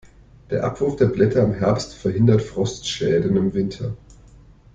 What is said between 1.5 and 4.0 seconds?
Herbst verhindert Frostschäden im Winter.